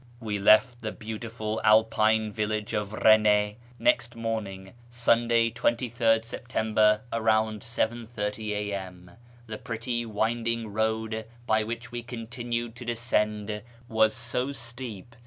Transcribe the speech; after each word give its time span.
We 0.19 0.39
left 0.39 0.81
the 0.81 0.91
beautiful 0.91 1.61
Alpine 1.63 2.31
village 2.33 2.73
of 2.73 2.89
Eene 3.05 3.57
next 3.77 4.15
morning 4.15 4.73
(Sunday, 4.89 5.51
23rd 5.51 6.25
September) 6.25 7.01
about 7.11 7.59
7.30 7.59 8.49
a.m. 8.49 9.11
The 9.45 9.59
pretty 9.59 10.07
wind 10.07 10.47
ing 10.47 10.73
road 10.73 11.25
by 11.45 11.63
which 11.63 11.91
w^e 11.91 12.07
continued 12.07 12.75
to 12.77 12.85
descend 12.85 13.61
was 13.87 14.15
so 14.15 14.51
steep 14.51 15.11
that 15.11 15.17
56o. 15.19 15.19